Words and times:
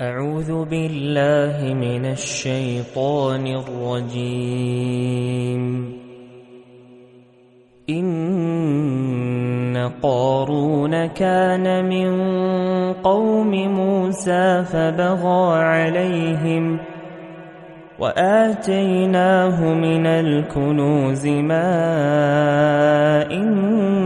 أعوذ 0.00 0.64
بالله 0.64 1.74
من 1.74 2.04
الشيطان 2.04 3.46
الرجيم. 4.12 5.92
إن 7.90 9.90
قارون 10.02 11.06
كان 11.06 11.84
من 11.84 12.08
قوم 12.92 13.50
موسى 13.50 14.64
فبغى 14.64 15.62
عليهم 15.62 16.78
وآتيناه 17.98 19.74
من 19.74 20.06
الكنوز 20.06 21.26
ما 21.26 21.72
إن 23.32 24.05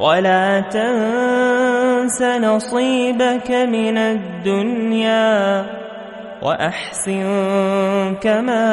ولا 0.00 0.60
تنس 0.60 2.22
نصيبك 2.22 3.50
من 3.50 3.98
الدنيا 3.98 5.66
وأحسن 6.42 7.24
كما 8.20 8.66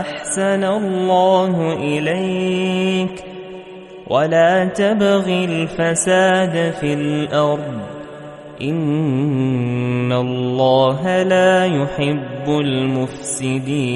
أحسن 0.00 0.64
الله 0.64 1.72
إليك 1.72 3.24
ولا 4.06 4.64
تبغ 4.64 5.28
الفساد 5.28 6.74
في 6.80 6.94
الأرض 6.94 7.80
إن 8.62 10.12
الله 10.12 11.22
لا 11.22 11.64
يحب 11.64 12.48
المفسدين 12.48 13.94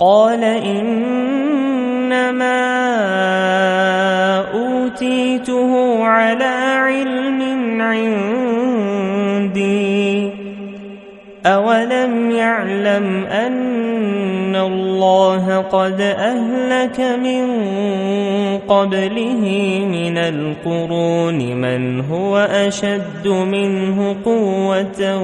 قال 0.00 0.44
إنما 2.34 2.74
أوتيته 4.54 6.04
على 6.04 6.44
علم 6.76 7.82
عندي. 7.82 9.04
أولم 11.46 12.30
يعلم 12.30 13.24
أن 13.24 14.56
الله 14.56 15.58
قد 15.58 16.00
أهلك 16.00 17.00
من 17.00 17.44
قبله 18.58 19.44
من 19.90 20.18
القرون 20.18 21.56
من 21.56 22.00
هو 22.00 22.38
أشد 22.38 23.28
منه 23.28 24.16
قوة 24.24 25.18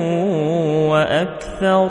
وأكثر 0.90 1.90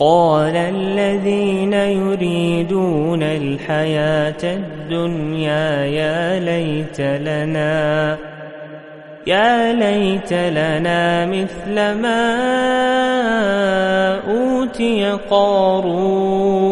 قال 0.00 0.56
الذين 0.56 1.72
يريدون 1.72 3.22
الحياة 3.22 4.42
الدنيا 4.44 5.84
يا 5.84 6.40
ليت 6.40 7.00
لنا 7.00 8.16
يا 9.26 9.72
ليت 9.72 10.32
لنا 10.32 11.26
مثل 11.26 11.74
ما 11.74 12.20
أوتي 14.28 15.18
قارون. 15.30 16.70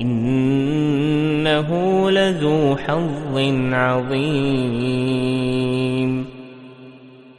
إنه 0.00 1.70
لذو 2.10 2.76
حظ 2.76 3.38
عظيم. 3.72 4.66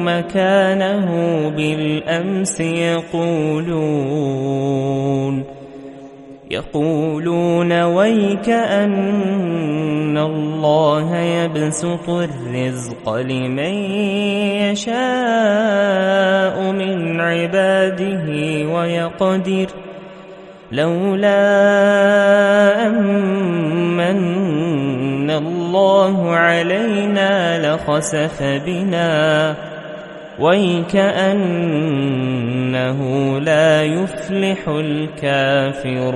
مكانه 0.00 1.08
بالأمس 1.56 2.60
يقولون 2.60 4.26
يقولون 6.50 7.82
ويك 7.82 8.48
أن 8.48 10.18
الله 10.18 11.16
يبسط 11.16 12.08
الرزق 12.08 13.14
لمن 13.14 13.74
يشاء 14.70 14.96
من 16.72 17.20
عباده 17.20 18.26
ويقدر 18.74 19.66
لولا 20.72 21.36
أمن 22.86 23.45
الله 25.86 26.34
علينا 26.34 27.58
لخسف 27.62 28.42
بنا 28.42 29.54
ويكأنه 30.38 31.38
لا 33.38 33.82
يفلح 33.82 34.68
الكافرون. 34.68 36.06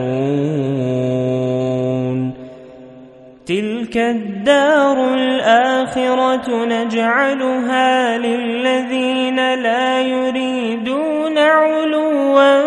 تلك 3.46 3.96
الدار 3.96 5.14
الآخرة 5.14 6.64
نجعلها 6.64 8.19
للذين 8.19 9.55
لا 9.55 10.02
يريدون 10.02 11.38
علوا 11.38 12.61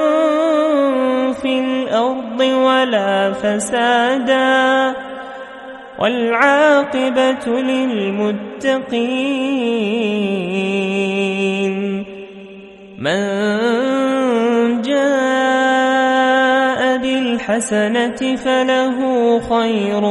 في 1.33 1.59
الأرض 1.59 2.39
ولا 2.39 3.31
فسادا. 3.31 5.12
والعاقبة 6.03 7.45
للمتقين 7.47 8.83
من 13.00 13.21
جاء 14.81 16.01
بالحسنة 16.97 18.35
فله 18.35 18.97
خير 19.39 20.01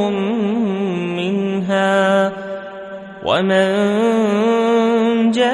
منها 1.21 2.31
ومن 3.25 3.71
جاء 5.31 5.53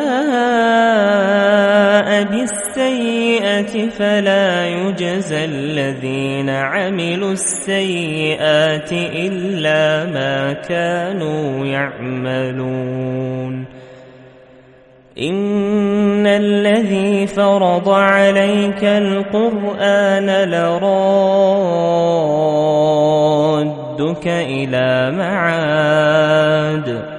بالسيئة 2.23 3.18
فلا 3.67 4.67
يجزى 4.67 5.45
الذين 5.45 6.49
عملوا 6.49 7.31
السيئات 7.31 8.91
إلا 8.91 10.05
ما 10.05 10.53
كانوا 10.53 11.65
يعملون 11.65 13.65
إن 15.21 16.27
الذي 16.27 17.27
فرض 17.27 17.89
عليك 17.89 18.83
القرآن 18.83 20.49
لرادك 20.49 20.89
إلى 24.27 25.11
معاد 25.11 27.18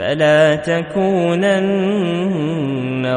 فلا 0.00 0.56
تكونن 0.56 2.00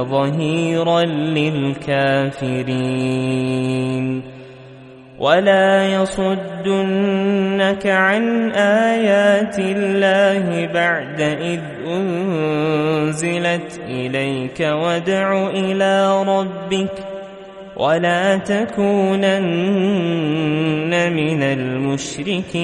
ظهيرا 0.03 1.01
للكافرين. 1.05 2.33
ولا 5.19 6.01
يصدنك 6.01 7.87
عن 7.87 8.51
آيات 8.51 9.59
الله 9.59 10.65
بعد 10.73 11.21
إذ 11.21 11.59
أنزلت 11.87 13.81
إليك 13.87 14.59
وادع 14.59 15.49
إلى 15.49 16.23
ربك 16.23 17.05
ولا 17.77 18.37
تكونن 18.37 19.33
من 21.13 21.43
المشركين. 21.43 22.63